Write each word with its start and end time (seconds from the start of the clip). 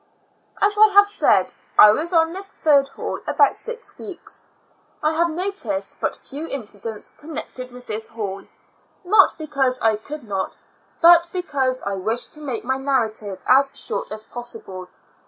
As 0.59 0.79
I 0.79 0.87
have 0.93 1.05
said, 1.05 1.53
I 1.77 1.91
was 1.91 2.11
on 2.11 2.33
this 2.33 2.51
third 2.51 2.87
hall 2.87 3.19
about 3.27 3.55
six 3.55 3.99
weeks. 3.99 4.47
I 5.03 5.13
have 5.13 5.29
noticed 5.29 5.97
but 6.01 6.15
few 6.15 6.47
incidents 6.47 7.11
connected 7.19 7.71
with 7.71 7.85
this 7.85 8.07
hall, 8.07 8.45
not 9.05 9.37
because 9.37 9.79
I 9.79 9.97
could 9.97 10.23
not, 10.23 10.57
but 11.01 11.27
because 11.31 11.81
I 11.81 11.93
wish 11.93 12.25
to 12.29 12.39
make 12.39 12.63
my 12.63 12.77
narrative 12.79 13.43
as 13.47 13.69
short 13.75 14.11
as 14.11 14.23
possible. 14.23 14.89